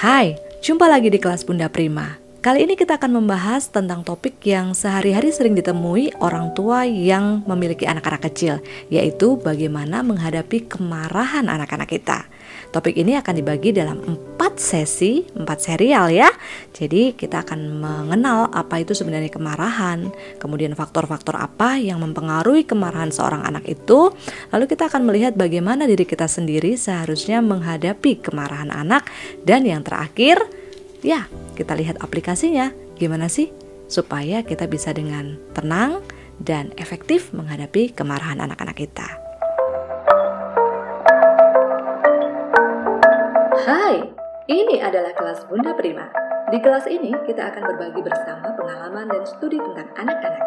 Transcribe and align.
Hai, 0.00 0.32
jumpa 0.64 0.88
lagi 0.88 1.12
di 1.12 1.20
kelas 1.20 1.44
Bunda 1.44 1.68
Prima. 1.68 2.19
Kali 2.40 2.64
ini 2.64 2.72
kita 2.72 2.96
akan 2.96 3.20
membahas 3.20 3.68
tentang 3.68 4.00
topik 4.00 4.40
yang 4.48 4.72
sehari-hari 4.72 5.28
sering 5.28 5.52
ditemui 5.52 6.16
orang 6.24 6.56
tua 6.56 6.88
yang 6.88 7.44
memiliki 7.44 7.84
anak-anak 7.84 8.32
kecil, 8.32 8.64
yaitu 8.88 9.36
bagaimana 9.36 10.00
menghadapi 10.00 10.64
kemarahan 10.64 11.52
anak-anak 11.52 11.92
kita. 11.92 12.24
Topik 12.72 12.96
ini 12.96 13.20
akan 13.20 13.34
dibagi 13.36 13.76
dalam 13.76 14.00
empat 14.00 14.56
sesi, 14.56 15.20
empat 15.36 15.60
serial 15.60 16.08
ya. 16.08 16.32
Jadi 16.72 17.12
kita 17.12 17.44
akan 17.44 17.76
mengenal 17.76 18.48
apa 18.56 18.80
itu 18.80 18.96
sebenarnya 18.96 19.28
kemarahan, 19.28 20.08
kemudian 20.40 20.72
faktor-faktor 20.72 21.36
apa 21.36 21.76
yang 21.76 22.00
mempengaruhi 22.00 22.64
kemarahan 22.64 23.12
seorang 23.12 23.44
anak 23.44 23.68
itu, 23.68 24.16
lalu 24.48 24.64
kita 24.64 24.88
akan 24.88 25.04
melihat 25.04 25.36
bagaimana 25.36 25.84
diri 25.84 26.08
kita 26.08 26.24
sendiri 26.24 26.72
seharusnya 26.80 27.44
menghadapi 27.44 28.24
kemarahan 28.24 28.72
anak, 28.72 29.04
dan 29.44 29.68
yang 29.68 29.84
terakhir, 29.84 30.40
ya 31.00 31.28
kita 31.56 31.76
lihat 31.76 32.00
aplikasinya 32.00 32.72
gimana 32.96 33.28
sih 33.32 33.52
supaya 33.90 34.46
kita 34.46 34.70
bisa 34.70 34.94
dengan 34.94 35.40
tenang 35.56 36.04
dan 36.40 36.72
efektif 36.80 37.34
menghadapi 37.36 37.92
kemarahan 37.92 38.40
anak-anak 38.40 38.76
kita. 38.78 39.08
Hai, 43.60 44.00
ini 44.48 44.80
adalah 44.80 45.12
kelas 45.12 45.44
Bunda 45.50 45.76
Prima. 45.76 46.08
Di 46.48 46.58
kelas 46.64 46.88
ini 46.88 47.12
kita 47.28 47.52
akan 47.52 47.62
berbagi 47.74 48.00
bersama 48.00 48.56
pengalaman 48.56 49.06
dan 49.12 49.22
studi 49.28 49.60
tentang 49.60 49.92
anak-anak. 50.00 50.44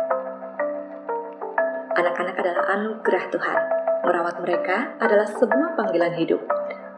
Anak-anak 1.94 2.36
adalah 2.42 2.64
anugerah 2.74 3.26
Tuhan. 3.30 3.60
Merawat 4.04 4.36
mereka 4.42 4.98
adalah 4.98 5.30
sebuah 5.30 5.78
panggilan 5.78 6.18
hidup. 6.18 6.42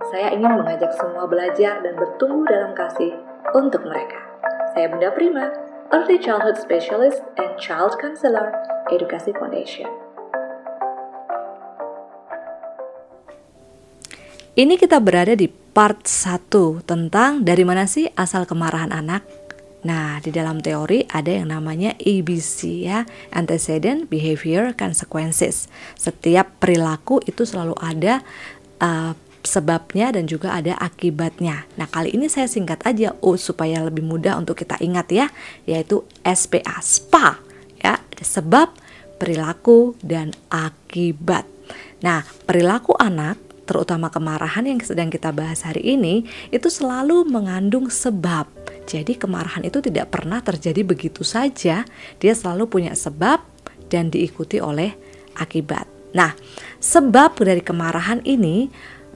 Saya 0.10 0.32
ingin 0.32 0.56
mengajak 0.56 0.96
semua 0.96 1.28
belajar 1.28 1.84
dan 1.84 1.94
bertumbuh 2.00 2.48
dalam 2.48 2.72
kasih 2.74 3.35
untuk 3.54 3.86
mereka. 3.86 4.18
Saya 4.74 4.90
Bunda 4.90 5.14
Prima, 5.14 5.54
Early 5.94 6.18
Childhood 6.18 6.58
Specialist 6.58 7.22
and 7.38 7.54
Child 7.62 8.02
Counselor, 8.02 8.50
Edukasi 8.90 9.36
Foundation. 9.38 9.86
Ini 14.56 14.80
kita 14.80 15.04
berada 15.04 15.36
di 15.36 15.52
part 15.52 16.08
1 16.08 16.88
tentang 16.88 17.44
dari 17.44 17.68
mana 17.68 17.84
sih 17.86 18.08
asal 18.16 18.48
kemarahan 18.48 18.96
anak. 18.96 19.28
Nah, 19.86 20.18
di 20.24 20.34
dalam 20.34 20.64
teori 20.64 21.06
ada 21.06 21.30
yang 21.30 21.52
namanya 21.52 21.94
ABC 22.00 22.88
ya, 22.88 23.06
antecedent 23.36 24.10
behavior 24.10 24.74
consequences. 24.74 25.70
Setiap 25.94 26.58
perilaku 26.58 27.22
itu 27.28 27.46
selalu 27.46 27.76
ada 27.84 28.24
uh, 28.82 29.14
sebabnya 29.46 30.12
dan 30.12 30.26
juga 30.26 30.58
ada 30.58 30.76
akibatnya. 30.82 31.70
Nah, 31.80 31.88
kali 31.88 32.14
ini 32.14 32.28
saya 32.28 32.50
singkat 32.50 32.84
aja 32.84 33.14
oh 33.22 33.38
supaya 33.40 33.82
lebih 33.86 34.04
mudah 34.04 34.36
untuk 34.36 34.60
kita 34.60 34.76
ingat 34.82 35.08
ya, 35.14 35.28
yaitu 35.70 36.04
SPA, 36.26 36.82
SPA 36.82 37.40
ya, 37.80 38.02
sebab, 38.20 38.74
perilaku 39.16 39.96
dan 40.04 40.36
akibat. 40.52 41.48
Nah, 42.04 42.28
perilaku 42.44 42.98
anak 43.00 43.40
terutama 43.66 44.14
kemarahan 44.14 44.70
yang 44.70 44.80
sedang 44.80 45.10
kita 45.10 45.34
bahas 45.34 45.66
hari 45.66 45.98
ini, 45.98 46.30
itu 46.54 46.70
selalu 46.70 47.26
mengandung 47.26 47.90
sebab. 47.90 48.46
Jadi 48.86 49.18
kemarahan 49.18 49.66
itu 49.66 49.82
tidak 49.82 50.14
pernah 50.14 50.40
terjadi 50.46 50.86
begitu 50.86 51.26
saja, 51.26 51.82
dia 52.22 52.34
selalu 52.38 52.70
punya 52.70 52.94
sebab 52.94 53.42
dan 53.90 54.14
diikuti 54.14 54.62
oleh 54.62 54.94
akibat. 55.42 55.90
Nah, 56.16 56.32
sebab 56.80 57.42
dari 57.42 57.60
kemarahan 57.60 58.24
ini 58.24 58.70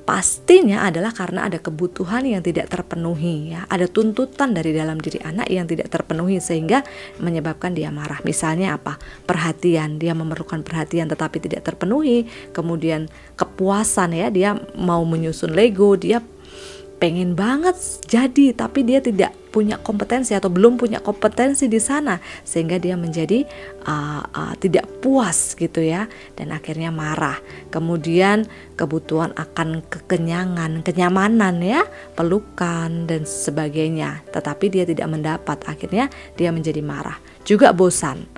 pastinya 0.09 0.89
adalah 0.89 1.13
karena 1.13 1.45
ada 1.45 1.61
kebutuhan 1.61 2.25
yang 2.25 2.41
tidak 2.41 2.65
terpenuhi 2.65 3.53
ya. 3.53 3.69
Ada 3.69 3.85
tuntutan 3.85 4.57
dari 4.57 4.73
dalam 4.73 4.97
diri 4.97 5.21
anak 5.21 5.45
yang 5.53 5.69
tidak 5.69 5.85
terpenuhi 5.93 6.41
sehingga 6.41 6.81
menyebabkan 7.21 7.77
dia 7.77 7.93
marah. 7.93 8.17
Misalnya 8.25 8.73
apa? 8.73 8.97
Perhatian. 9.29 10.01
Dia 10.01 10.17
memerlukan 10.17 10.65
perhatian 10.65 11.13
tetapi 11.13 11.37
tidak 11.45 11.61
terpenuhi. 11.61 12.25
Kemudian 12.49 13.05
kepuasan 13.37 14.17
ya. 14.17 14.33
Dia 14.33 14.57
mau 14.73 15.05
menyusun 15.05 15.53
Lego 15.53 15.93
dia 15.93 16.25
pengen 16.99 17.31
banget 17.33 17.79
jadi 18.11 18.51
tapi 18.51 18.83
dia 18.83 18.99
tidak 18.99 19.31
punya 19.49 19.81
kompetensi 19.81 20.37
atau 20.37 20.47
belum 20.47 20.77
punya 20.77 21.01
kompetensi 21.01 21.65
di 21.65 21.81
sana 21.81 22.21
sehingga 22.45 22.77
dia 22.77 22.93
menjadi 22.93 23.43
uh, 23.89 24.23
uh, 24.29 24.53
tidak 24.61 24.85
puas 25.01 25.57
gitu 25.57 25.81
ya 25.81 26.05
dan 26.37 26.53
akhirnya 26.53 26.93
marah. 26.93 27.41
Kemudian 27.73 28.45
kebutuhan 28.77 29.33
akan 29.33 29.81
kekenyangan 29.89 30.85
kenyamanan 30.85 31.59
ya 31.65 31.81
pelukan 32.13 33.09
dan 33.09 33.25
sebagainya 33.25 34.21
tetapi 34.29 34.69
dia 34.69 34.85
tidak 34.85 35.09
mendapat. 35.09 35.65
Akhirnya 35.65 36.13
dia 36.37 36.53
menjadi 36.53 36.85
marah. 36.85 37.17
Juga 37.41 37.73
bosan. 37.73 38.29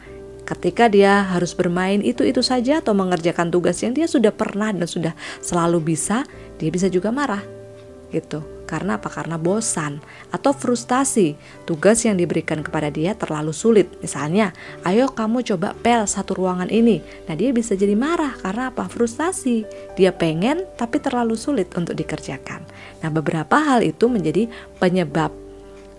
Ketika 0.48 0.92
dia 0.92 1.32
harus 1.32 1.56
bermain 1.56 2.04
itu-itu 2.04 2.44
saja 2.44 2.84
atau 2.84 2.92
mengerjakan 2.92 3.52
tugas 3.52 3.80
yang 3.84 3.96
dia 3.96 4.08
sudah 4.08 4.36
pernah 4.36 4.72
dan 4.72 4.88
sudah 4.88 5.14
selalu 5.40 5.96
bisa 5.96 6.28
dia 6.60 6.68
bisa 6.68 6.92
juga 6.92 7.08
marah 7.08 7.61
gitu. 8.12 8.44
Karena 8.72 8.96
apa? 8.96 9.12
Karena 9.12 9.36
bosan 9.36 10.00
atau 10.32 10.56
frustasi. 10.56 11.36
Tugas 11.68 12.08
yang 12.08 12.16
diberikan 12.16 12.64
kepada 12.64 12.88
dia 12.88 13.12
terlalu 13.20 13.52
sulit. 13.52 13.92
Misalnya, 14.00 14.56
ayo 14.88 15.12
kamu 15.12 15.44
coba 15.44 15.76
pel 15.76 16.08
satu 16.08 16.40
ruangan 16.40 16.72
ini. 16.72 17.04
Nah, 17.28 17.36
dia 17.36 17.52
bisa 17.52 17.76
jadi 17.76 18.00
marah 18.00 18.32
karena 18.40 18.72
apa? 18.72 18.88
Frustasi. 18.88 19.68
Dia 20.00 20.16
pengen 20.16 20.64
tapi 20.80 21.04
terlalu 21.04 21.36
sulit 21.36 21.68
untuk 21.76 22.00
dikerjakan. 22.00 22.64
Nah, 23.04 23.12
beberapa 23.12 23.60
hal 23.60 23.84
itu 23.84 24.08
menjadi 24.08 24.48
penyebab 24.80 25.36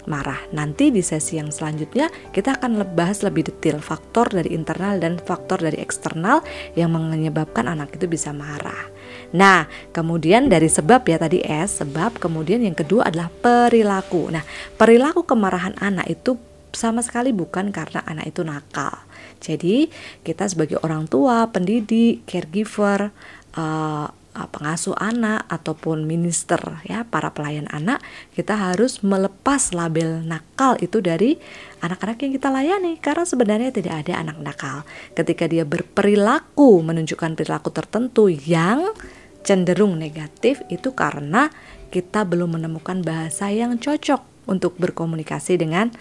marah. 0.07 0.41
Nanti 0.51 0.91
di 0.91 1.05
sesi 1.05 1.39
yang 1.39 1.53
selanjutnya 1.55 2.11
kita 2.35 2.59
akan 2.59 2.83
bahas 2.97 3.23
lebih 3.23 3.47
detail 3.47 3.79
faktor 3.79 4.33
dari 4.33 4.55
internal 4.55 4.99
dan 4.99 5.19
faktor 5.21 5.63
dari 5.63 5.79
eksternal 5.79 6.43
yang 6.75 6.95
menyebabkan 6.95 7.69
anak 7.71 7.95
itu 7.95 8.09
bisa 8.11 8.35
marah. 8.35 8.91
Nah, 9.33 9.65
kemudian 9.97 10.53
dari 10.53 10.69
sebab 10.69 11.09
ya 11.09 11.17
tadi 11.17 11.41
S, 11.41 11.81
sebab 11.81 12.21
kemudian 12.21 12.61
yang 12.61 12.77
kedua 12.77 13.09
adalah 13.09 13.33
perilaku. 13.33 14.29
Nah, 14.29 14.45
perilaku 14.77 15.25
kemarahan 15.25 15.77
anak 15.81 16.09
itu 16.09 16.37
sama 16.73 17.05
sekali 17.05 17.33
bukan 17.33 17.73
karena 17.73 18.05
anak 18.05 18.33
itu 18.33 18.45
nakal. 18.45 18.93
Jadi, 19.41 19.89
kita 20.23 20.49
sebagai 20.49 20.81
orang 20.85 21.09
tua, 21.09 21.49
pendidik, 21.49 22.25
caregiver, 22.29 23.11
uh, 23.57 24.09
pengasuh 24.33 24.97
anak 24.97 25.45
ataupun 25.53 26.09
minister 26.09 26.81
ya 26.89 27.05
para 27.05 27.29
pelayan 27.37 27.69
anak 27.69 28.01
kita 28.33 28.57
harus 28.57 29.05
melepas 29.05 29.77
label 29.77 30.25
nakal 30.25 30.81
itu 30.81 31.05
dari 31.05 31.37
anak-anak 31.85 32.17
yang 32.25 32.33
kita 32.41 32.49
layani 32.49 32.97
karena 32.97 33.29
sebenarnya 33.29 33.71
tidak 33.77 34.09
ada 34.09 34.25
anak 34.25 34.41
nakal 34.41 34.89
ketika 35.13 35.45
dia 35.45 35.69
berperilaku 35.69 36.81
menunjukkan 36.81 37.37
perilaku 37.37 37.69
tertentu 37.77 38.33
yang 38.33 38.97
cenderung 39.43 39.99
negatif 39.99 40.63
itu 40.71 40.95
karena 40.95 41.51
kita 41.93 42.25
belum 42.25 42.57
menemukan 42.57 43.05
bahasa 43.05 43.53
yang 43.53 43.77
cocok 43.77 44.49
untuk 44.49 44.75
berkomunikasi 44.81 45.61
dengan 45.61 45.93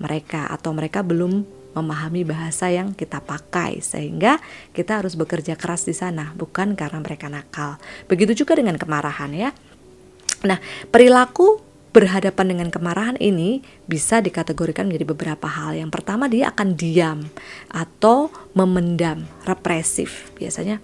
mereka 0.00 0.46
atau 0.52 0.70
mereka 0.76 1.00
belum 1.00 1.60
memahami 1.70 2.26
bahasa 2.26 2.66
yang 2.66 2.92
kita 2.98 3.22
pakai 3.22 3.78
sehingga 3.78 4.42
kita 4.74 5.02
harus 5.02 5.14
bekerja 5.14 5.54
keras 5.54 5.86
di 5.86 5.94
sana 5.94 6.34
bukan 6.34 6.74
karena 6.74 6.98
mereka 6.98 7.30
nakal. 7.30 7.78
Begitu 8.10 8.42
juga 8.42 8.58
dengan 8.58 8.74
kemarahan 8.74 9.30
ya. 9.30 9.50
Nah, 10.42 10.58
perilaku 10.90 11.62
berhadapan 11.90 12.54
dengan 12.54 12.68
kemarahan 12.70 13.18
ini 13.18 13.62
bisa 13.86 14.22
dikategorikan 14.22 14.86
menjadi 14.86 15.06
beberapa 15.10 15.46
hal. 15.46 15.78
Yang 15.78 15.90
pertama 15.94 16.30
dia 16.30 16.50
akan 16.50 16.74
diam 16.74 17.18
atau 17.70 18.30
memendam, 18.54 19.26
represif. 19.46 20.30
Biasanya 20.38 20.78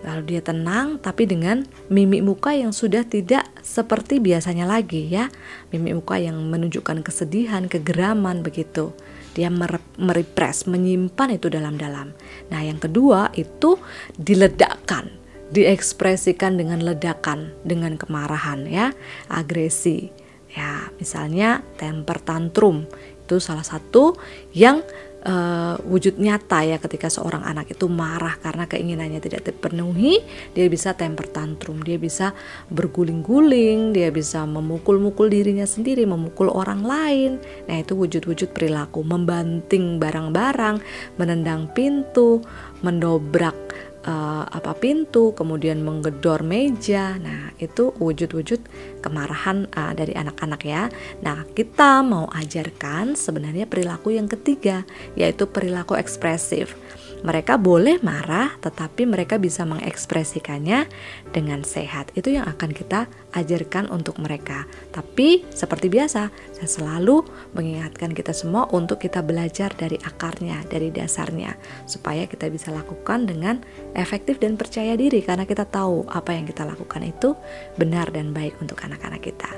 Lalu 0.00 0.36
dia 0.36 0.40
tenang 0.40 0.96
tapi 0.96 1.28
dengan 1.28 1.68
mimik 1.92 2.24
muka 2.24 2.56
yang 2.56 2.72
sudah 2.72 3.04
tidak 3.04 3.44
seperti 3.60 4.16
biasanya 4.16 4.64
lagi 4.64 5.06
ya. 5.06 5.28
Mimik 5.72 6.04
muka 6.04 6.16
yang 6.16 6.40
menunjukkan 6.48 7.04
kesedihan, 7.04 7.68
kegeraman 7.68 8.40
begitu. 8.40 8.96
Dia 9.36 9.52
merepress, 10.00 10.66
menyimpan 10.66 11.38
itu 11.38 11.46
dalam-dalam. 11.52 12.10
Nah, 12.50 12.60
yang 12.66 12.82
kedua 12.82 13.30
itu 13.38 13.78
diledakkan, 14.18 15.06
diekspresikan 15.54 16.58
dengan 16.58 16.82
ledakan, 16.82 17.54
dengan 17.62 17.94
kemarahan 17.94 18.66
ya, 18.66 18.90
agresi. 19.30 20.10
Ya, 20.50 20.90
misalnya 20.98 21.62
temper 21.78 22.18
tantrum 22.26 22.90
itu 23.30 23.38
salah 23.38 23.62
satu 23.62 24.18
yang 24.50 24.82
uh, 25.24 25.76
wujud 25.84 26.16
nyata 26.16 26.64
ya 26.64 26.76
ketika 26.80 27.12
seorang 27.12 27.44
anak 27.44 27.72
itu 27.72 27.86
marah 27.90 28.36
karena 28.40 28.64
keinginannya 28.64 29.20
tidak 29.20 29.52
terpenuhi, 29.52 30.20
dia 30.56 30.66
bisa 30.68 30.96
temper 30.96 31.28
tantrum, 31.28 31.80
dia 31.84 32.00
bisa 32.00 32.32
berguling-guling, 32.72 33.92
dia 33.92 34.08
bisa 34.08 34.44
memukul-mukul 34.48 35.28
dirinya 35.28 35.64
sendiri, 35.68 36.04
memukul 36.08 36.48
orang 36.48 36.84
lain. 36.84 37.30
Nah, 37.68 37.80
itu 37.80 37.96
wujud-wujud 37.96 38.52
perilaku, 38.56 39.04
membanting 39.04 40.00
barang-barang, 40.00 40.80
menendang 41.20 41.68
pintu, 41.72 42.40
mendobrak 42.80 43.56
uh, 44.04 44.44
apa 44.48 44.72
pintu, 44.76 45.32
kemudian 45.36 45.80
menggedor 45.84 46.44
meja. 46.44 47.16
Nah, 47.20 47.52
itu 47.60 47.92
wujud-wujud 47.96 48.60
kemarahan 49.04 49.68
uh, 49.74 49.92
dari 49.92 50.16
anak-anak 50.16 50.60
ya. 50.64 50.88
Nah, 51.24 51.44
kita 51.52 52.00
mau 52.04 52.28
ajarkan 52.32 53.16
sebenarnya 53.16 53.68
perilaku 53.68 54.16
yang 54.16 54.28
ketiga, 54.28 54.84
yaitu 55.16 55.48
perilaku 55.48 55.96
ekspresif. 55.96 56.76
Mereka 57.20 57.60
boleh 57.60 58.00
marah, 58.00 58.56
tetapi 58.64 59.04
mereka 59.04 59.36
bisa 59.36 59.68
mengekspresikannya 59.68 60.88
dengan 61.30 61.62
sehat. 61.62 62.12
Itu 62.16 62.32
yang 62.32 62.48
akan 62.48 62.72
kita 62.72 63.06
ajarkan 63.36 63.92
untuk 63.92 64.16
mereka. 64.18 64.64
Tapi 64.90 65.44
seperti 65.52 65.92
biasa, 65.92 66.32
saya 66.32 66.68
selalu 66.68 67.22
mengingatkan 67.52 68.16
kita 68.16 68.32
semua 68.32 68.66
untuk 68.72 69.02
kita 69.02 69.20
belajar 69.20 69.70
dari 69.76 70.00
akarnya, 70.00 70.64
dari 70.66 70.88
dasarnya, 70.88 71.54
supaya 71.84 72.24
kita 72.24 72.48
bisa 72.48 72.72
lakukan 72.72 73.28
dengan 73.28 73.60
efektif 73.92 74.40
dan 74.40 74.56
percaya 74.56 74.96
diri 74.96 75.20
karena 75.20 75.44
kita 75.44 75.68
tahu 75.68 76.08
apa 76.10 76.34
yang 76.34 76.48
kita 76.48 76.64
lakukan 76.64 77.04
itu 77.04 77.36
benar 77.76 78.08
dan 78.10 78.32
baik 78.32 78.56
untuk 78.58 78.80
anak-anak 78.80 79.22
kita. 79.22 79.50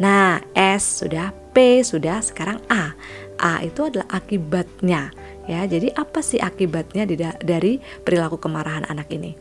Nah, 0.00 0.40
S 0.56 1.04
sudah, 1.04 1.30
P 1.52 1.84
sudah, 1.84 2.24
sekarang 2.24 2.58
A. 2.72 2.96
A 3.42 3.60
itu 3.60 3.82
adalah 3.84 4.06
akibatnya 4.08 5.10
Ya, 5.50 5.66
jadi 5.66 5.90
apa 5.98 6.22
sih 6.22 6.38
akibatnya 6.38 7.02
dari 7.42 7.82
perilaku 8.06 8.38
kemarahan 8.38 8.86
anak 8.86 9.10
ini? 9.10 9.34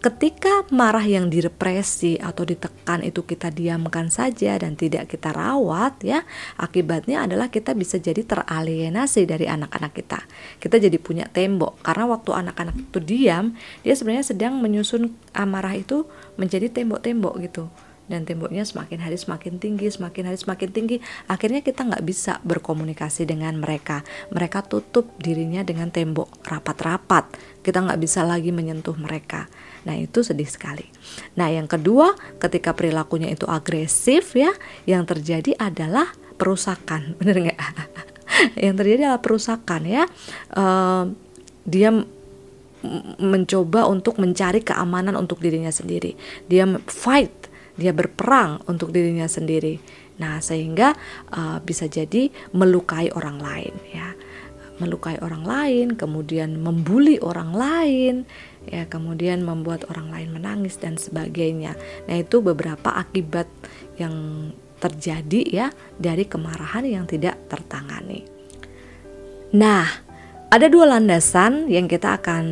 Ketika 0.00 0.64
marah 0.72 1.04
yang 1.04 1.28
direpresi 1.28 2.16
atau 2.16 2.48
ditekan 2.48 3.04
itu 3.04 3.22
kita 3.28 3.52
diamkan 3.52 4.08
saja 4.08 4.56
dan 4.56 4.80
tidak 4.80 5.12
kita 5.12 5.28
rawat 5.28 6.00
ya, 6.00 6.24
akibatnya 6.56 7.28
adalah 7.28 7.52
kita 7.52 7.76
bisa 7.76 8.00
jadi 8.00 8.24
teralienasi 8.24 9.28
dari 9.28 9.44
anak-anak 9.44 9.92
kita. 9.92 10.24
Kita 10.56 10.80
jadi 10.80 10.96
punya 10.96 11.28
tembok 11.28 11.84
karena 11.84 12.08
waktu 12.08 12.30
anak-anak 12.32 12.76
itu 12.88 12.98
diam, 13.04 13.52
dia 13.84 13.92
sebenarnya 13.92 14.32
sedang 14.32 14.56
menyusun 14.56 15.12
amarah 15.36 15.76
itu 15.76 16.08
menjadi 16.40 16.72
tembok-tembok 16.72 17.34
gitu 17.44 17.68
dan 18.12 18.28
temboknya 18.28 18.68
semakin 18.68 19.00
hari 19.00 19.16
semakin 19.16 19.56
tinggi, 19.56 19.88
semakin 19.88 20.28
hari 20.28 20.36
semakin 20.36 20.68
tinggi. 20.68 20.96
Akhirnya 21.32 21.64
kita 21.64 21.88
nggak 21.88 22.04
bisa 22.04 22.44
berkomunikasi 22.44 23.24
dengan 23.24 23.56
mereka. 23.56 24.04
Mereka 24.28 24.68
tutup 24.68 25.08
dirinya 25.16 25.64
dengan 25.64 25.88
tembok 25.88 26.44
rapat-rapat. 26.44 27.32
Kita 27.64 27.80
nggak 27.80 27.96
bisa 27.96 28.20
lagi 28.20 28.52
menyentuh 28.52 28.92
mereka. 29.00 29.48
Nah 29.88 29.96
itu 29.96 30.20
sedih 30.20 30.44
sekali. 30.44 30.84
Nah 31.40 31.48
yang 31.48 31.64
kedua, 31.64 32.12
ketika 32.36 32.76
perilakunya 32.76 33.32
itu 33.32 33.48
agresif 33.48 34.36
ya, 34.36 34.52
yang 34.84 35.08
terjadi 35.08 35.56
adalah 35.56 36.12
perusakan, 36.36 37.12
bener 37.18 37.48
nggak? 37.48 37.60
yang 38.60 38.76
terjadi 38.76 39.08
adalah 39.08 39.24
perusakan 39.24 39.88
ya. 39.88 40.04
Uh, 40.52 41.16
dia 41.64 41.88
mencoba 43.22 43.86
untuk 43.86 44.18
mencari 44.18 44.58
keamanan 44.58 45.14
untuk 45.14 45.38
dirinya 45.38 45.70
sendiri. 45.70 46.18
Dia 46.50 46.66
fight 46.90 47.51
dia 47.76 47.92
berperang 47.94 48.60
untuk 48.68 48.92
dirinya 48.92 49.26
sendiri. 49.28 49.80
Nah, 50.20 50.38
sehingga 50.44 50.92
uh, 51.32 51.58
bisa 51.64 51.88
jadi 51.88 52.28
melukai 52.52 53.08
orang 53.12 53.38
lain 53.40 53.74
ya. 53.90 54.12
Melukai 54.80 55.20
orang 55.22 55.46
lain, 55.46 55.86
kemudian 55.94 56.58
membuli 56.58 57.20
orang 57.22 57.54
lain, 57.54 58.14
ya, 58.66 58.88
kemudian 58.90 59.46
membuat 59.46 59.86
orang 59.92 60.10
lain 60.10 60.34
menangis 60.34 60.80
dan 60.80 60.98
sebagainya. 60.98 61.78
Nah, 62.10 62.16
itu 62.18 62.42
beberapa 62.42 62.90
akibat 62.90 63.46
yang 64.00 64.50
terjadi 64.82 65.42
ya 65.46 65.66
dari 65.94 66.26
kemarahan 66.26 66.82
yang 66.82 67.04
tidak 67.06 67.38
tertangani. 67.46 68.26
Nah, 69.54 69.86
ada 70.52 70.68
dua 70.68 70.84
landasan 70.84 71.64
yang 71.72 71.88
kita 71.88 72.20
akan 72.20 72.44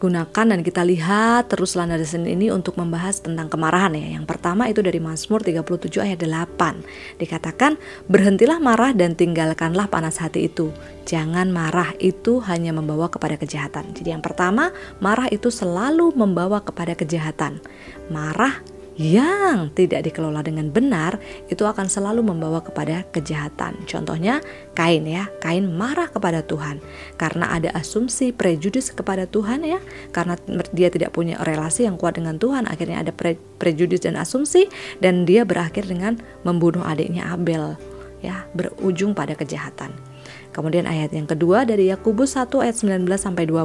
gunakan 0.00 0.44
dan 0.56 0.64
kita 0.64 0.88
lihat 0.88 1.52
terus 1.52 1.76
landasan 1.76 2.24
ini 2.24 2.48
untuk 2.48 2.80
membahas 2.80 3.20
tentang 3.20 3.52
kemarahan 3.52 3.92
ya. 3.92 4.16
Yang 4.16 4.24
pertama 4.24 4.72
itu 4.72 4.80
dari 4.80 4.96
Mazmur 5.04 5.44
37 5.44 6.00
ayat 6.00 6.16
8. 6.24 6.80
Dikatakan, 7.20 7.76
"Berhentilah 8.08 8.56
marah 8.56 8.96
dan 8.96 9.12
tinggalkanlah 9.12 9.84
panas 9.92 10.16
hati 10.16 10.48
itu. 10.48 10.72
Jangan 11.04 11.52
marah 11.52 11.92
itu 12.00 12.40
hanya 12.40 12.72
membawa 12.72 13.12
kepada 13.12 13.36
kejahatan." 13.36 13.92
Jadi 13.92 14.16
yang 14.16 14.24
pertama, 14.24 14.72
marah 15.04 15.28
itu 15.28 15.52
selalu 15.52 16.16
membawa 16.16 16.64
kepada 16.64 16.96
kejahatan. 16.96 17.60
Marah 18.08 18.64
yang 19.00 19.72
tidak 19.72 20.04
dikelola 20.04 20.44
dengan 20.44 20.68
benar 20.68 21.16
itu 21.48 21.64
akan 21.64 21.88
selalu 21.88 22.20
membawa 22.20 22.60
kepada 22.60 23.08
kejahatan. 23.08 23.80
Contohnya 23.88 24.44
Kain 24.76 25.08
ya, 25.08 25.32
Kain 25.40 25.64
marah 25.72 26.12
kepada 26.12 26.44
Tuhan 26.44 26.80
karena 27.16 27.48
ada 27.48 27.72
asumsi 27.72 28.36
prejudis 28.36 28.92
kepada 28.92 29.24
Tuhan 29.24 29.64
ya, 29.64 29.80
karena 30.12 30.36
dia 30.76 30.92
tidak 30.92 31.16
punya 31.16 31.40
relasi 31.40 31.88
yang 31.88 31.96
kuat 31.96 32.20
dengan 32.20 32.36
Tuhan, 32.36 32.68
akhirnya 32.68 33.00
ada 33.00 33.12
pre 33.14 33.40
prejudis 33.56 34.04
dan 34.04 34.18
asumsi 34.18 34.68
dan 35.00 35.24
dia 35.24 35.46
berakhir 35.46 35.88
dengan 35.88 36.18
membunuh 36.44 36.84
adiknya 36.84 37.32
Abel 37.32 37.78
ya, 38.20 38.44
berujung 38.52 39.16
pada 39.16 39.32
kejahatan. 39.32 40.11
Kemudian 40.52 40.84
ayat 40.84 41.16
yang 41.16 41.24
kedua 41.24 41.64
dari 41.64 41.88
Yakobus 41.88 42.36
1 42.36 42.52
ayat 42.60 42.76
19 42.76 43.08
sampai 43.16 43.48
20. 43.48 43.64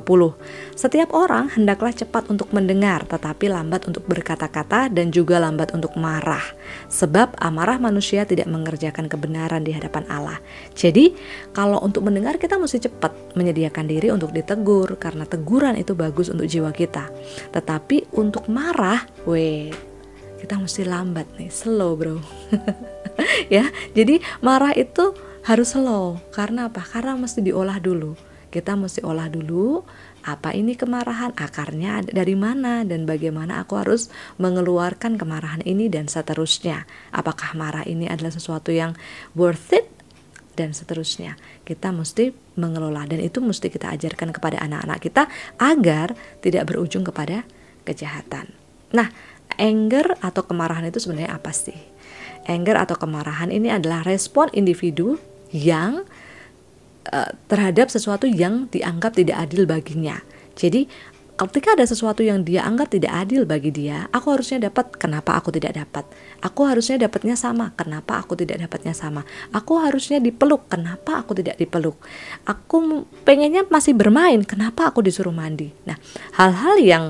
Setiap 0.72 1.12
orang 1.12 1.52
hendaklah 1.52 1.92
cepat 1.92 2.32
untuk 2.32 2.56
mendengar 2.56 3.04
tetapi 3.04 3.52
lambat 3.52 3.84
untuk 3.92 4.08
berkata-kata 4.08 4.88
dan 4.88 5.12
juga 5.12 5.38
lambat 5.44 5.76
untuk 5.76 5.94
marah. 6.00 6.44
Sebab 6.88 7.36
amarah 7.44 7.76
manusia 7.76 8.24
tidak 8.24 8.48
mengerjakan 8.48 9.12
kebenaran 9.12 9.68
di 9.68 9.76
hadapan 9.76 10.08
Allah. 10.08 10.40
Jadi, 10.72 11.12
kalau 11.52 11.84
untuk 11.84 12.08
mendengar 12.08 12.40
kita 12.40 12.56
mesti 12.56 12.88
cepat 12.88 13.36
menyediakan 13.36 13.86
diri 13.86 14.08
untuk 14.08 14.32
ditegur 14.32 14.96
karena 14.96 15.28
teguran 15.28 15.76
itu 15.76 15.92
bagus 15.92 16.32
untuk 16.32 16.48
jiwa 16.48 16.72
kita. 16.72 17.12
Tetapi 17.52 18.16
untuk 18.16 18.48
marah, 18.48 19.04
weh, 19.28 19.70
kita 20.38 20.56
mesti 20.56 20.86
lambat 20.86 21.28
nih, 21.36 21.52
slow, 21.52 21.98
Bro. 21.98 22.22
ya, 23.56 23.68
jadi 23.92 24.22
marah 24.40 24.72
itu 24.78 25.12
harus 25.48 25.72
slow. 25.72 26.20
Karena 26.36 26.68
apa? 26.68 26.84
Karena 26.84 27.16
mesti 27.16 27.40
diolah 27.40 27.80
dulu. 27.80 28.20
Kita 28.48 28.80
mesti 28.80 29.04
olah 29.04 29.28
dulu 29.28 29.84
apa 30.24 30.56
ini 30.56 30.80
kemarahan, 30.80 31.36
akarnya 31.36 32.04
dari 32.04 32.36
mana 32.36 32.88
dan 32.88 33.04
bagaimana 33.04 33.64
aku 33.64 33.76
harus 33.76 34.08
mengeluarkan 34.40 35.20
kemarahan 35.20 35.64
ini 35.68 35.92
dan 35.92 36.08
seterusnya. 36.08 36.88
Apakah 37.12 37.56
marah 37.60 37.84
ini 37.84 38.08
adalah 38.08 38.32
sesuatu 38.32 38.72
yang 38.72 38.96
worth 39.36 39.76
it 39.76 39.88
dan 40.56 40.72
seterusnya. 40.72 41.36
Kita 41.68 41.92
mesti 41.92 42.32
mengelola 42.56 43.04
dan 43.04 43.20
itu 43.20 43.44
mesti 43.44 43.68
kita 43.68 43.92
ajarkan 43.94 44.32
kepada 44.32 44.64
anak-anak 44.64 45.00
kita 45.04 45.24
agar 45.60 46.16
tidak 46.40 46.72
berujung 46.72 47.04
kepada 47.04 47.44
kejahatan. 47.84 48.52
Nah, 48.96 49.12
anger 49.60 50.16
atau 50.24 50.44
kemarahan 50.48 50.88
itu 50.88 51.04
sebenarnya 51.04 51.36
apa 51.36 51.52
sih? 51.52 51.78
Anger 52.48 52.80
atau 52.80 52.96
kemarahan 52.96 53.52
ini 53.52 53.70
adalah 53.70 54.08
respon 54.08 54.48
individu 54.56 55.20
yang 55.52 56.04
uh, 57.12 57.32
terhadap 57.48 57.88
sesuatu 57.92 58.28
yang 58.28 58.68
dianggap 58.72 59.16
tidak 59.16 59.38
adil 59.48 59.64
baginya. 59.68 60.20
Jadi 60.58 60.90
ketika 61.38 61.78
ada 61.78 61.86
sesuatu 61.86 62.26
yang 62.26 62.42
dia 62.42 62.66
anggap 62.66 62.90
tidak 62.90 63.14
adil 63.14 63.46
bagi 63.46 63.70
dia, 63.70 64.10
aku 64.10 64.34
harusnya 64.34 64.68
dapat, 64.68 64.98
kenapa 64.98 65.38
aku 65.38 65.54
tidak 65.54 65.78
dapat? 65.78 66.10
Aku 66.42 66.66
harusnya 66.66 66.98
dapatnya 66.98 67.38
sama, 67.38 67.78
kenapa 67.78 68.18
aku 68.18 68.34
tidak 68.34 68.66
dapatnya 68.66 68.98
sama? 68.98 69.22
Aku 69.54 69.78
harusnya 69.78 70.18
dipeluk, 70.18 70.66
kenapa 70.66 71.22
aku 71.22 71.38
tidak 71.38 71.62
dipeluk? 71.62 72.02
Aku 72.50 73.06
pengennya 73.22 73.70
masih 73.70 73.94
bermain, 73.94 74.42
kenapa 74.42 74.90
aku 74.90 75.06
disuruh 75.06 75.32
mandi? 75.32 75.70
Nah, 75.86 76.02
hal-hal 76.42 76.76
yang 76.82 77.06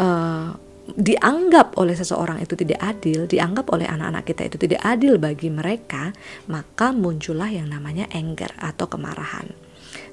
uh, 0.00 0.56
dianggap 0.96 1.76
oleh 1.78 1.94
seseorang 1.94 2.42
itu 2.42 2.54
tidak 2.58 2.80
adil, 2.80 3.26
dianggap 3.28 3.68
oleh 3.74 3.86
anak-anak 3.86 4.24
kita 4.26 4.42
itu 4.46 4.56
tidak 4.56 4.80
adil 4.82 5.18
bagi 5.20 5.48
mereka, 5.52 6.14
maka 6.48 6.94
muncullah 6.94 7.50
yang 7.50 7.68
namanya 7.68 8.08
anger 8.10 8.50
atau 8.58 8.86
kemarahan. 8.88 9.50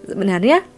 Sebenarnya 0.08 0.78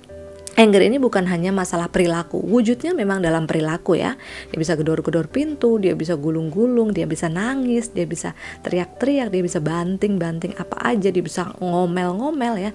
Anger 0.59 0.91
ini 0.91 0.99
bukan 0.99 1.23
hanya 1.31 1.55
masalah 1.55 1.87
perilaku, 1.87 2.35
wujudnya 2.35 2.91
memang 2.91 3.23
dalam 3.23 3.47
perilaku 3.47 3.95
ya. 3.95 4.19
Dia 4.51 4.59
bisa 4.59 4.75
gedor-gedor 4.75 5.31
pintu, 5.31 5.79
dia 5.79 5.95
bisa 5.95 6.19
gulung-gulung, 6.19 6.91
dia 6.91 7.07
bisa 7.07 7.31
nangis, 7.31 7.95
dia 7.95 8.03
bisa 8.03 8.35
teriak-teriak, 8.59 9.31
dia 9.31 9.39
bisa 9.39 9.63
banting-banting 9.63 10.59
apa 10.59 10.75
aja, 10.83 11.15
dia 11.15 11.23
bisa 11.23 11.55
ngomel-ngomel 11.63 12.59
ya. 12.59 12.71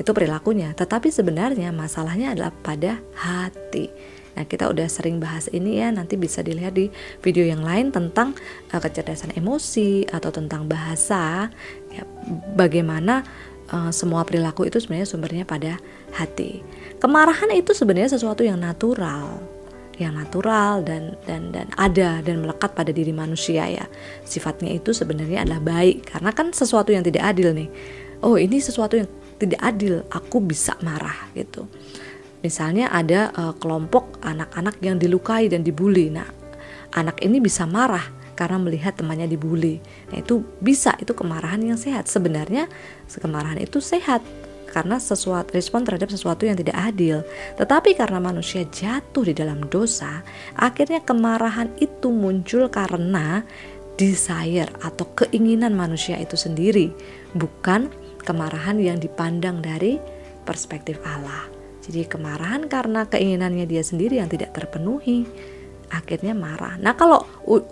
Itu 0.00 0.16
perilakunya. 0.16 0.72
Tetapi 0.72 1.12
sebenarnya 1.12 1.76
masalahnya 1.76 2.32
adalah 2.32 2.56
pada 2.56 3.04
hati 3.20 4.15
Nah, 4.36 4.44
kita 4.44 4.68
udah 4.68 4.84
sering 4.86 5.16
bahas 5.16 5.48
ini 5.48 5.80
ya, 5.80 5.88
nanti 5.88 6.20
bisa 6.20 6.44
dilihat 6.44 6.76
di 6.76 6.92
video 7.24 7.48
yang 7.48 7.64
lain 7.64 7.88
tentang 7.88 8.36
uh, 8.70 8.80
kecerdasan 8.80 9.32
emosi 9.32 10.04
atau 10.12 10.28
tentang 10.28 10.68
bahasa 10.68 11.48
ya, 11.88 12.04
bagaimana 12.52 13.24
uh, 13.72 13.88
semua 13.88 14.28
perilaku 14.28 14.68
itu 14.68 14.76
sebenarnya 14.76 15.08
sumbernya 15.08 15.44
pada 15.48 15.80
hati. 16.12 16.60
Kemarahan 17.00 17.48
itu 17.56 17.72
sebenarnya 17.72 18.12
sesuatu 18.12 18.44
yang 18.44 18.60
natural 18.60 19.56
yang 19.96 20.12
natural 20.12 20.84
dan 20.84 21.16
dan 21.24 21.56
dan 21.56 21.72
ada 21.80 22.20
dan 22.20 22.44
melekat 22.44 22.76
pada 22.76 22.92
diri 22.92 23.16
manusia 23.16 23.64
ya. 23.64 23.88
Sifatnya 24.28 24.76
itu 24.76 24.92
sebenarnya 24.92 25.48
adalah 25.48 25.64
baik 25.64 26.12
karena 26.12 26.36
kan 26.36 26.52
sesuatu 26.52 26.92
yang 26.92 27.00
tidak 27.00 27.24
adil 27.24 27.56
nih. 27.56 27.72
Oh, 28.20 28.36
ini 28.36 28.60
sesuatu 28.60 29.00
yang 29.00 29.08
tidak 29.40 29.60
adil, 29.64 30.04
aku 30.12 30.40
bisa 30.40 30.76
marah 30.84 31.32
gitu 31.32 31.64
Misalnya 32.44 32.92
ada 32.92 33.32
uh, 33.32 33.54
kelompok 33.56 34.20
anak-anak 34.24 34.80
yang 34.84 34.96
dilukai 35.00 35.48
dan 35.48 35.64
dibully. 35.64 36.12
Nah, 36.12 36.28
anak 36.96 37.20
ini 37.24 37.40
bisa 37.40 37.64
marah 37.64 38.04
karena 38.36 38.60
melihat 38.60 38.94
temannya 38.96 39.26
dibully. 39.26 39.80
Nah, 40.12 40.20
itu 40.20 40.44
bisa 40.60 40.92
itu 41.00 41.16
kemarahan 41.16 41.64
yang 41.64 41.80
sehat. 41.80 42.06
Sebenarnya 42.06 42.68
kemarahan 43.08 43.58
itu 43.58 43.80
sehat 43.80 44.20
karena 44.76 45.00
sesuatu 45.00 45.56
respon 45.56 45.88
terhadap 45.88 46.12
sesuatu 46.12 46.44
yang 46.44 46.58
tidak 46.58 46.76
adil. 46.76 47.24
Tetapi 47.56 47.96
karena 47.96 48.20
manusia 48.20 48.68
jatuh 48.68 49.24
di 49.24 49.32
dalam 49.32 49.64
dosa, 49.72 50.20
akhirnya 50.52 51.00
kemarahan 51.00 51.72
itu 51.80 52.12
muncul 52.12 52.68
karena 52.68 53.40
desire 53.96 54.68
atau 54.84 55.08
keinginan 55.16 55.72
manusia 55.72 56.20
itu 56.20 56.36
sendiri, 56.36 56.92
bukan 57.32 57.88
kemarahan 58.20 58.76
yang 58.76 59.00
dipandang 59.00 59.64
dari 59.64 59.96
perspektif 60.44 61.00
Allah. 61.08 61.55
Jadi 61.86 62.10
kemarahan 62.10 62.66
karena 62.66 63.06
keinginannya 63.06 63.62
dia 63.70 63.82
sendiri 63.86 64.18
yang 64.18 64.26
tidak 64.26 64.50
terpenuhi, 64.50 65.22
akhirnya 65.94 66.34
marah. 66.34 66.74
Nah, 66.82 66.98
kalau 66.98 67.22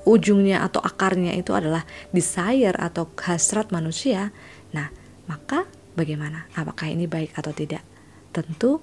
ujungnya 0.07 0.63
atau 0.63 0.79
akarnya 0.79 1.35
itu 1.35 1.51
adalah 1.51 1.83
desire 2.15 2.79
atau 2.79 3.11
hasrat 3.19 3.75
manusia, 3.75 4.31
nah, 4.71 4.87
maka 5.27 5.67
bagaimana? 5.99 6.47
Apakah 6.55 6.95
ini 6.95 7.11
baik 7.11 7.35
atau 7.35 7.51
tidak? 7.51 7.83
Tentu 8.31 8.79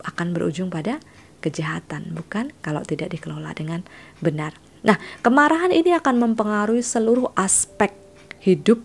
akan 0.00 0.32
berujung 0.32 0.72
pada 0.72 0.96
kejahatan, 1.44 2.16
bukan 2.16 2.52
kalau 2.64 2.80
tidak 2.84 3.12
dikelola 3.12 3.52
dengan 3.52 3.84
benar. 4.20 4.56
Nah, 4.80 4.96
kemarahan 5.20 5.72
ini 5.76 5.92
akan 5.92 6.16
mempengaruhi 6.16 6.80
seluruh 6.80 7.32
aspek 7.36 7.92
hidup 8.40 8.80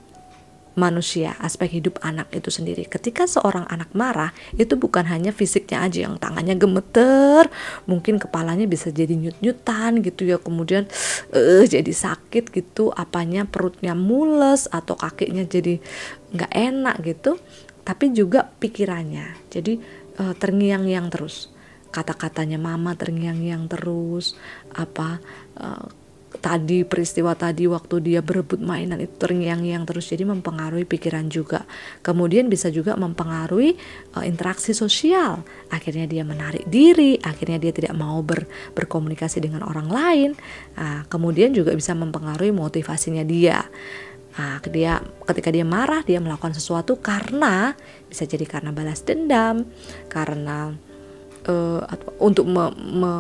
manusia, 0.76 1.40
aspek 1.40 1.80
hidup 1.80 2.04
anak 2.04 2.28
itu 2.36 2.52
sendiri. 2.52 2.84
Ketika 2.86 3.26
seorang 3.26 3.64
anak 3.72 3.96
marah, 3.96 4.36
itu 4.60 4.76
bukan 4.76 5.08
hanya 5.08 5.32
fisiknya 5.32 5.88
aja 5.88 6.06
yang 6.06 6.20
tangannya 6.20 6.56
gemeter, 6.60 7.48
mungkin 7.88 8.20
kepalanya 8.20 8.68
bisa 8.68 8.92
jadi 8.92 9.16
nyut-nyutan 9.16 10.04
gitu 10.04 10.28
ya, 10.28 10.38
kemudian 10.38 10.84
uh, 11.32 11.64
jadi 11.64 11.90
sakit 11.90 12.52
gitu, 12.52 12.92
apanya 12.92 13.48
perutnya 13.48 13.96
mules 13.96 14.68
atau 14.68 15.00
kakinya 15.00 15.48
jadi 15.48 15.80
nggak 16.36 16.52
enak 16.52 16.96
gitu, 17.08 17.40
tapi 17.88 18.12
juga 18.12 18.44
pikirannya. 18.60 19.48
Jadi 19.48 19.80
uh, 20.20 20.36
terngiang-ngiang 20.36 21.08
terus. 21.08 21.52
Kata-katanya 21.96 22.60
mama 22.60 22.92
terngiang-ngiang 22.92 23.72
terus, 23.72 24.36
apa 24.76 25.24
uh, 25.56 25.88
tadi 26.46 26.86
peristiwa 26.86 27.34
tadi 27.34 27.66
waktu 27.66 28.06
dia 28.06 28.22
berebut 28.22 28.62
mainan 28.62 29.02
itu 29.02 29.18
terngiang-ngiang 29.18 29.90
terus 29.90 30.14
jadi 30.14 30.30
mempengaruhi 30.30 30.86
pikiran 30.86 31.26
juga. 31.26 31.66
Kemudian 32.06 32.46
bisa 32.54 32.70
juga 32.70 32.94
mempengaruhi 32.94 33.74
uh, 34.14 34.22
interaksi 34.22 34.78
sosial. 34.78 35.42
Akhirnya 35.74 36.06
dia 36.06 36.22
menarik 36.22 36.70
diri 36.70 37.18
akhirnya 37.18 37.58
dia 37.58 37.74
tidak 37.74 37.98
mau 37.98 38.22
ber, 38.22 38.46
berkomunikasi 38.78 39.42
dengan 39.42 39.66
orang 39.66 39.90
lain. 39.90 40.32
Uh, 40.78 41.02
kemudian 41.10 41.50
juga 41.50 41.74
bisa 41.74 41.98
mempengaruhi 41.98 42.54
motivasinya 42.54 43.26
dia. 43.26 43.66
Nah, 44.36 44.60
dia 44.68 45.00
ketika 45.26 45.50
dia 45.50 45.66
marah 45.66 46.06
dia 46.06 46.22
melakukan 46.22 46.54
sesuatu 46.54 47.00
karena 47.02 47.74
bisa 48.06 48.28
jadi 48.30 48.46
karena 48.46 48.70
balas 48.76 49.02
dendam, 49.02 49.66
karena 50.12 50.76
uh, 51.48 51.82
untuk 52.20 52.46
me, 52.46 52.70
me, 52.76 53.14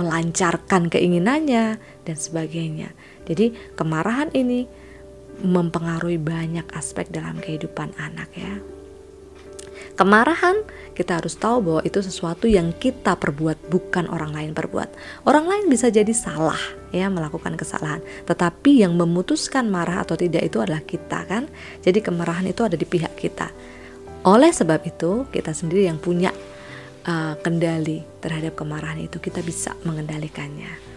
melancarkan 0.00 0.88
keinginannya 0.88 1.76
dan 2.10 2.18
sebagainya. 2.18 2.90
Jadi 3.24 3.54
kemarahan 3.78 4.34
ini 4.34 4.66
mempengaruhi 5.40 6.20
banyak 6.20 6.66
aspek 6.76 7.08
dalam 7.08 7.38
kehidupan 7.38 7.94
anak 7.96 8.28
ya. 8.36 8.60
Kemarahan 9.96 10.64
kita 10.96 11.20
harus 11.20 11.36
tahu 11.36 11.60
bahwa 11.60 11.82
itu 11.84 12.00
sesuatu 12.00 12.48
yang 12.48 12.72
kita 12.76 13.16
perbuat 13.16 13.68
bukan 13.68 14.08
orang 14.08 14.32
lain 14.32 14.52
perbuat. 14.56 14.88
Orang 15.28 15.48
lain 15.48 15.68
bisa 15.68 15.92
jadi 15.92 16.12
salah 16.12 16.60
ya 16.92 17.08
melakukan 17.12 17.56
kesalahan, 17.56 18.00
tetapi 18.24 18.80
yang 18.80 18.96
memutuskan 18.96 19.68
marah 19.68 20.04
atau 20.04 20.16
tidak 20.16 20.44
itu 20.44 20.60
adalah 20.60 20.80
kita 20.84 21.24
kan. 21.28 21.48
Jadi 21.84 22.00
kemarahan 22.00 22.48
itu 22.48 22.64
ada 22.64 22.76
di 22.76 22.88
pihak 22.88 23.12
kita. 23.16 23.52
Oleh 24.24 24.52
sebab 24.52 24.84
itu, 24.84 25.24
kita 25.32 25.56
sendiri 25.56 25.88
yang 25.88 25.96
punya 25.96 26.32
uh, 27.08 27.36
kendali 27.40 28.04
terhadap 28.20 28.56
kemarahan 28.56 29.00
itu 29.00 29.16
kita 29.16 29.40
bisa 29.40 29.72
mengendalikannya. 29.88 30.89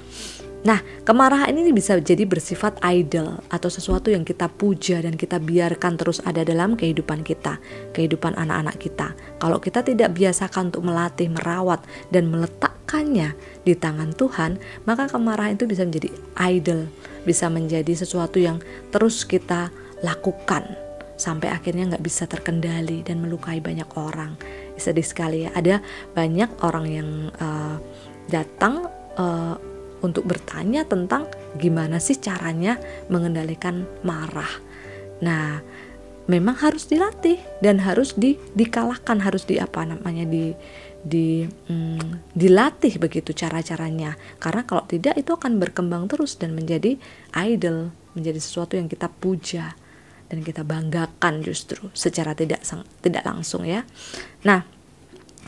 Nah, 0.64 0.80
kemarahan 1.04 1.52
ini 1.52 1.76
bisa 1.76 2.00
jadi 2.00 2.24
bersifat 2.24 2.80
idol 2.88 3.36
atau 3.52 3.68
sesuatu 3.68 4.08
yang 4.08 4.24
kita 4.24 4.48
puja 4.48 5.04
dan 5.04 5.20
kita 5.20 5.36
biarkan 5.36 6.00
terus 6.00 6.24
ada 6.24 6.40
dalam 6.48 6.80
kehidupan 6.80 7.20
kita, 7.20 7.60
kehidupan 7.92 8.32
anak-anak 8.40 8.80
kita. 8.80 9.12
Kalau 9.44 9.60
kita 9.60 9.84
tidak 9.84 10.16
biasakan 10.16 10.72
untuk 10.72 10.88
melatih, 10.88 11.28
merawat, 11.36 11.84
dan 12.16 12.32
meletakkannya 12.32 13.36
di 13.68 13.76
tangan 13.76 14.16
Tuhan, 14.16 14.56
maka 14.88 15.12
kemarahan 15.12 15.60
itu 15.60 15.68
bisa 15.68 15.84
menjadi 15.84 16.10
idol, 16.48 16.88
bisa 17.28 17.52
menjadi 17.52 17.92
sesuatu 18.00 18.40
yang 18.40 18.64
terus 18.96 19.28
kita 19.28 19.68
lakukan 20.00 20.64
sampai 21.20 21.52
akhirnya 21.52 21.92
nggak 21.92 22.04
bisa 22.04 22.24
terkendali 22.26 23.04
dan 23.06 23.20
melukai 23.22 23.62
banyak 23.62 23.88
orang 23.96 24.34
sedih 24.76 25.06
sekali 25.06 25.46
ya 25.46 25.54
ada 25.54 25.80
banyak 26.18 26.50
orang 26.66 26.86
yang 26.90 27.10
uh, 27.38 27.78
datang 28.28 28.90
uh, 29.16 29.56
untuk 30.04 30.28
bertanya 30.28 30.84
tentang 30.84 31.26
gimana 31.58 31.98
sih 31.98 32.20
caranya 32.20 32.78
mengendalikan 33.08 33.88
marah 34.04 34.52
nah 35.24 35.64
memang 36.28 36.56
harus 36.60 36.88
dilatih 36.88 37.40
dan 37.60 37.80
harus 37.84 38.16
di 38.16 38.36
dikalahkan 38.56 39.24
harus 39.24 39.48
di 39.48 39.60
apa 39.60 39.84
namanya 39.88 40.28
di 40.28 40.56
di 41.04 41.44
hmm, 41.44 42.32
dilatih 42.32 42.96
begitu 42.96 43.36
cara-caranya 43.36 44.16
karena 44.40 44.64
kalau 44.64 44.88
tidak 44.88 45.20
itu 45.20 45.36
akan 45.36 45.60
berkembang 45.60 46.08
terus 46.08 46.40
dan 46.40 46.56
menjadi 46.56 46.96
idol 47.36 47.92
menjadi 48.16 48.40
sesuatu 48.40 48.80
yang 48.80 48.88
kita 48.88 49.12
puja 49.12 49.76
dan 50.32 50.42
kita 50.42 50.66
banggakan 50.66 51.46
justru 51.46 51.94
secara 51.94 52.34
tidak 52.34 52.66
tidak 53.06 53.22
langsung 53.22 53.70
ya. 53.70 53.86
Nah, 54.50 54.66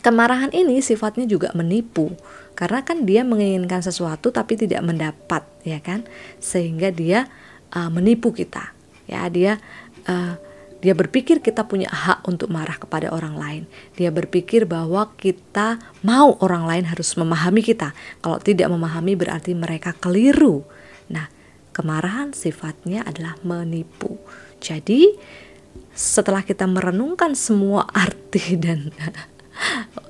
kemarahan 0.00 0.52
ini 0.52 0.80
sifatnya 0.80 1.28
juga 1.28 1.52
menipu 1.52 2.12
karena 2.56 2.82
kan 2.82 3.04
dia 3.04 3.22
menginginkan 3.22 3.84
sesuatu 3.84 4.32
tapi 4.32 4.56
tidak 4.56 4.80
mendapat 4.84 5.44
ya 5.62 5.80
kan 5.80 6.04
sehingga 6.40 6.88
dia 6.92 7.28
uh, 7.76 7.90
menipu 7.92 8.32
kita 8.32 8.72
ya 9.06 9.28
dia 9.28 9.60
uh, 10.08 10.40
dia 10.80 10.92
berpikir 10.92 11.40
kita 11.40 11.64
punya 11.64 11.88
hak 11.88 12.28
untuk 12.28 12.52
marah 12.52 12.76
kepada 12.76 13.10
orang 13.10 13.34
lain. 13.34 13.62
Dia 13.96 14.12
berpikir 14.12 14.68
bahwa 14.68 15.10
kita 15.16 15.80
mau 16.04 16.36
orang 16.44 16.68
lain 16.68 16.84
harus 16.86 17.16
memahami 17.16 17.64
kita. 17.64 17.96
Kalau 18.20 18.38
tidak 18.38 18.68
memahami 18.70 19.16
berarti 19.16 19.56
mereka 19.56 19.96
keliru. 19.96 20.62
Nah, 21.10 21.26
kemarahan 21.72 22.36
sifatnya 22.36 23.02
adalah 23.02 23.34
menipu. 23.42 24.20
Jadi 24.60 25.16
setelah 25.96 26.44
kita 26.44 26.68
merenungkan 26.68 27.32
semua 27.32 27.88
arti 27.90 28.54
dan 28.64 28.92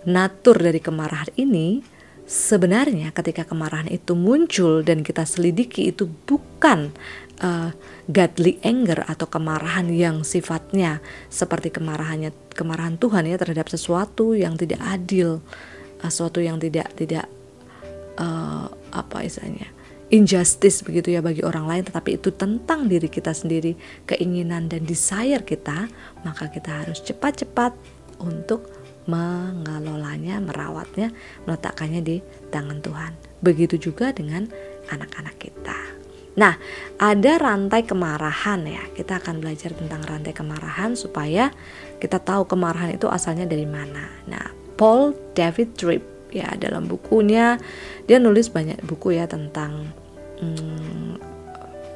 natur 0.06 0.58
dari 0.58 0.78
kemarahan 0.78 1.30
ini, 1.38 1.82
sebenarnya 2.26 3.14
ketika 3.14 3.46
kemarahan 3.46 3.86
itu 3.86 4.18
muncul 4.18 4.82
dan 4.82 5.06
kita 5.06 5.22
selidiki 5.22 5.94
itu 5.94 6.10
bukan 6.26 6.90
uh, 7.42 7.70
godly 8.10 8.58
anger 8.66 9.06
atau 9.06 9.30
kemarahan 9.30 9.86
yang 9.90 10.26
sifatnya 10.26 10.98
seperti 11.30 11.70
kemarahannya 11.70 12.34
kemarahan 12.54 12.98
Tuhan 12.98 13.30
ya 13.30 13.38
terhadap 13.38 13.70
sesuatu 13.70 14.34
yang 14.34 14.58
tidak 14.58 14.82
adil, 14.82 15.38
uh, 16.02 16.10
sesuatu 16.10 16.42
yang 16.42 16.58
tidak 16.58 16.90
tidak 16.98 17.30
uh, 18.18 18.66
apa 18.90 19.22
istilahnya 19.22 19.70
injustice 20.06 20.86
begitu 20.86 21.10
ya 21.10 21.20
bagi 21.22 21.42
orang 21.42 21.66
lain 21.66 21.82
tetapi 21.90 22.14
itu 22.22 22.30
tentang 22.30 22.86
diri 22.86 23.10
kita 23.10 23.34
sendiri 23.34 23.74
keinginan 24.06 24.70
dan 24.70 24.86
desire 24.86 25.42
kita 25.42 25.90
maka 26.22 26.46
kita 26.46 26.86
harus 26.86 27.02
cepat-cepat 27.02 27.74
untuk 28.22 28.70
mengelolanya 29.06 30.42
merawatnya 30.42 31.14
meletakkannya 31.46 32.02
di 32.02 32.16
tangan 32.50 32.82
Tuhan. 32.82 33.12
Begitu 33.42 33.90
juga 33.90 34.10
dengan 34.10 34.50
anak-anak 34.90 35.36
kita. 35.38 35.78
Nah 36.36 36.54
ada 37.00 37.32
rantai 37.40 37.86
kemarahan 37.86 38.66
ya. 38.68 38.84
Kita 38.92 39.22
akan 39.22 39.40
belajar 39.40 39.72
tentang 39.72 40.04
rantai 40.04 40.36
kemarahan 40.36 40.98
supaya 40.98 41.50
kita 41.96 42.20
tahu 42.20 42.44
kemarahan 42.44 42.94
itu 42.94 43.08
asalnya 43.08 43.48
dari 43.48 43.64
mana. 43.64 44.10
Nah 44.28 44.52
Paul 44.76 45.16
David 45.32 45.78
Tripp 45.78 46.04
ya 46.34 46.52
dalam 46.58 46.84
bukunya 46.84 47.56
dia 48.04 48.18
nulis 48.20 48.52
banyak 48.52 48.84
buku 48.84 49.16
ya 49.16 49.24
tentang 49.24 49.88
hmm, 50.42 51.35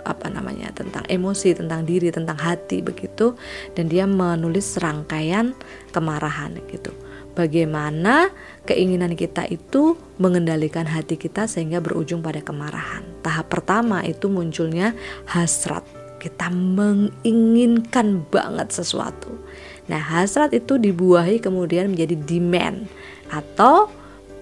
apa 0.04 0.33
namanya 0.33 0.73
tentang 0.73 1.04
emosi 1.07 1.57
tentang 1.57 1.85
diri 1.85 2.12
tentang 2.12 2.37
hati 2.37 2.80
begitu. 2.80 3.37
Dan 3.73 3.88
dia 3.88 4.04
menulis 4.04 4.76
rangkaian 4.80 5.52
kemarahan 5.95 6.57
gitu. 6.69 6.92
Bagaimana 7.30 8.28
keinginan 8.66 9.14
kita 9.14 9.47
itu 9.47 9.95
mengendalikan 10.19 10.85
hati 10.85 11.14
kita 11.14 11.47
sehingga 11.47 11.78
berujung 11.78 12.21
pada 12.21 12.42
kemarahan. 12.42 13.07
Tahap 13.23 13.47
pertama 13.47 14.02
itu 14.02 14.26
munculnya 14.26 14.92
hasrat. 15.30 15.87
Kita 16.21 16.52
menginginkan 16.52 18.28
banget 18.28 18.75
sesuatu. 18.76 19.40
Nah 19.88 20.02
hasrat 20.02 20.52
itu 20.52 20.76
dibuahi 20.76 21.40
kemudian 21.40 21.95
menjadi 21.95 22.19
demand 22.19 22.90
atau 23.30 23.88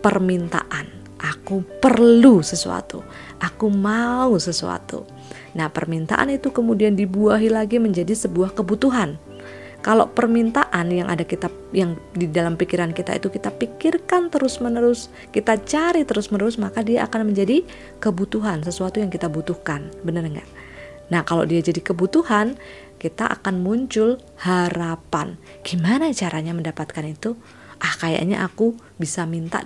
permintaan. 0.00 0.98
Aku 1.18 1.66
perlu 1.82 2.46
sesuatu, 2.46 3.02
aku 3.42 3.66
mau 3.70 4.38
sesuatu. 4.38 5.02
Nah, 5.58 5.66
permintaan 5.66 6.30
itu 6.30 6.54
kemudian 6.54 6.94
dibuahi 6.94 7.50
lagi 7.50 7.82
menjadi 7.82 8.14
sebuah 8.14 8.54
kebutuhan. 8.54 9.18
Kalau 9.82 10.10
permintaan 10.10 10.90
yang 10.90 11.10
ada 11.10 11.22
kita 11.22 11.50
yang 11.74 11.98
di 12.14 12.30
dalam 12.30 12.54
pikiran 12.54 12.94
kita 12.94 13.18
itu 13.18 13.30
kita 13.30 13.50
pikirkan 13.50 14.30
terus-menerus, 14.30 15.10
kita 15.34 15.58
cari 15.58 16.06
terus-menerus, 16.06 16.58
maka 16.62 16.82
dia 16.86 17.06
akan 17.06 17.34
menjadi 17.34 17.66
kebutuhan, 17.98 18.62
sesuatu 18.62 19.02
yang 19.02 19.10
kita 19.10 19.26
butuhkan. 19.26 19.90
Benar 20.06 20.30
nggak? 20.30 20.48
Nah, 21.10 21.22
kalau 21.26 21.42
dia 21.42 21.58
jadi 21.58 21.78
kebutuhan, 21.82 22.54
kita 22.98 23.26
akan 23.26 23.62
muncul 23.62 24.18
harapan. 24.38 25.38
Gimana 25.62 26.10
caranya 26.14 26.54
mendapatkan 26.54 27.06
itu? 27.06 27.38
Ah, 27.78 27.94
kayaknya 27.98 28.42
aku 28.42 28.74
bisa 28.98 29.26
minta 29.30 29.62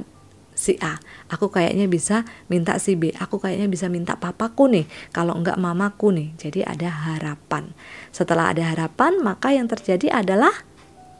si 0.62 0.78
A. 0.78 1.02
Aku 1.26 1.50
kayaknya 1.50 1.90
bisa 1.90 2.23
minta 2.47 2.78
si 2.78 2.95
B. 2.95 3.11
Aku 3.19 3.42
kayaknya 3.42 3.66
bisa 3.66 3.90
minta 3.90 4.14
papaku 4.14 4.71
nih. 4.71 4.87
Kalau 5.11 5.35
enggak 5.35 5.59
mamaku 5.59 6.14
nih. 6.14 6.28
Jadi 6.38 6.62
ada 6.62 6.87
harapan. 6.87 7.75
Setelah 8.14 8.54
ada 8.54 8.71
harapan, 8.71 9.19
maka 9.19 9.50
yang 9.50 9.66
terjadi 9.66 10.23
adalah 10.23 10.54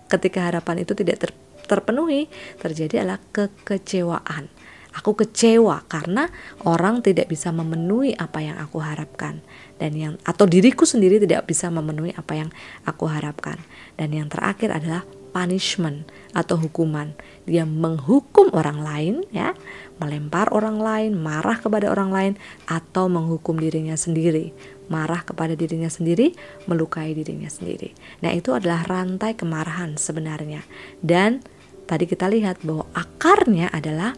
ketika 0.07 0.47
harapan 0.47 0.87
itu 0.87 0.95
tidak 0.95 1.19
ter 1.19 1.31
terpenuhi, 1.67 2.29
terjadi 2.61 3.03
adalah 3.03 3.23
kekecewaan. 3.33 4.51
Aku 4.93 5.17
kecewa 5.17 5.89
karena 5.89 6.29
orang 6.69 7.01
tidak 7.01 7.33
bisa 7.33 7.49
memenuhi 7.49 8.13
apa 8.13 8.45
yang 8.45 8.61
aku 8.61 8.77
harapkan 8.85 9.41
dan 9.81 9.97
yang 9.97 10.15
atau 10.21 10.45
diriku 10.45 10.85
sendiri 10.85 11.17
tidak 11.17 11.49
bisa 11.49 11.73
memenuhi 11.73 12.13
apa 12.13 12.37
yang 12.37 12.51
aku 12.85 13.09
harapkan. 13.09 13.57
Dan 13.97 14.13
yang 14.13 14.29
terakhir 14.29 14.69
adalah 14.69 15.09
punishment 15.33 16.07
atau 16.37 16.61
hukuman. 16.61 17.17
Dia 17.49 17.67
menghukum 17.67 18.53
orang 18.55 18.85
lain 18.85 19.15
ya, 19.33 19.57
melempar 19.99 20.53
orang 20.53 20.79
lain, 20.79 21.19
marah 21.19 21.59
kepada 21.59 21.91
orang 21.91 22.13
lain 22.13 22.33
atau 22.69 23.09
menghukum 23.09 23.59
dirinya 23.59 23.97
sendiri, 23.97 24.53
marah 24.93 25.25
kepada 25.25 25.57
dirinya 25.57 25.89
sendiri, 25.89 26.37
melukai 26.69 27.17
dirinya 27.17 27.49
sendiri. 27.49 27.97
Nah, 28.23 28.31
itu 28.31 28.55
adalah 28.55 28.85
rantai 28.87 29.35
kemarahan 29.35 29.99
sebenarnya. 29.99 30.63
Dan 31.01 31.43
tadi 31.89 32.07
kita 32.07 32.31
lihat 32.31 32.63
bahwa 32.63 32.87
akarnya 32.95 33.73
adalah 33.73 34.15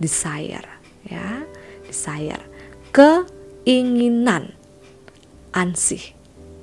desire 0.00 0.66
ya, 1.06 1.44
desire, 1.86 2.42
keinginan, 2.90 4.56
ansih, 5.54 6.02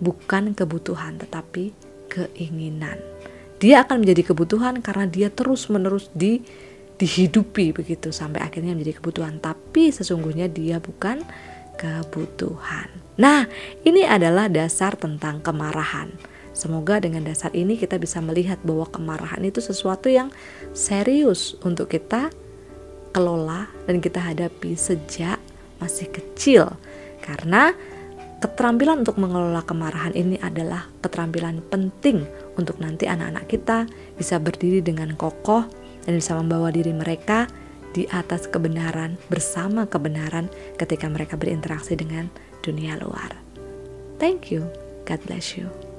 bukan 0.04 0.52
kebutuhan 0.52 1.16
tetapi 1.16 1.72
keinginan 2.12 3.13
dia 3.64 3.88
akan 3.88 4.04
menjadi 4.04 4.36
kebutuhan 4.36 4.84
karena 4.84 5.08
dia 5.08 5.32
terus-menerus 5.32 6.12
di 6.12 6.44
dihidupi 7.00 7.72
begitu 7.72 8.12
sampai 8.12 8.44
akhirnya 8.44 8.76
menjadi 8.76 9.00
kebutuhan 9.00 9.40
tapi 9.40 9.90
sesungguhnya 9.90 10.52
dia 10.52 10.84
bukan 10.84 11.24
kebutuhan. 11.80 12.92
Nah, 13.18 13.48
ini 13.82 14.04
adalah 14.04 14.52
dasar 14.52 15.00
tentang 15.00 15.40
kemarahan. 15.40 16.12
Semoga 16.54 17.02
dengan 17.02 17.26
dasar 17.26 17.50
ini 17.56 17.80
kita 17.80 17.98
bisa 17.98 18.22
melihat 18.22 18.62
bahwa 18.62 18.86
kemarahan 18.86 19.42
itu 19.42 19.58
sesuatu 19.58 20.06
yang 20.06 20.30
serius 20.78 21.58
untuk 21.66 21.90
kita 21.90 22.30
kelola 23.10 23.72
dan 23.90 23.98
kita 23.98 24.22
hadapi 24.22 24.78
sejak 24.78 25.42
masih 25.82 26.14
kecil. 26.14 26.78
Karena 27.26 27.74
keterampilan 28.44 29.08
untuk 29.08 29.16
mengelola 29.24 29.64
kemarahan 29.64 30.12
ini 30.12 30.36
adalah 30.44 30.84
keterampilan 31.00 31.64
penting 31.72 32.28
untuk 32.60 32.76
nanti 32.84 33.08
anak-anak 33.08 33.48
kita 33.48 33.88
bisa 34.20 34.36
berdiri 34.36 34.84
dengan 34.84 35.16
kokoh 35.16 35.64
dan 36.04 36.20
bisa 36.20 36.36
membawa 36.36 36.68
diri 36.68 36.92
mereka 36.92 37.48
di 37.96 38.04
atas 38.12 38.52
kebenaran 38.52 39.16
bersama 39.32 39.88
kebenaran 39.88 40.52
ketika 40.76 41.08
mereka 41.08 41.40
berinteraksi 41.40 41.96
dengan 41.96 42.28
dunia 42.60 43.00
luar. 43.00 43.32
Thank 44.20 44.52
you. 44.52 44.68
God 45.08 45.24
bless 45.24 45.56
you. 45.56 45.93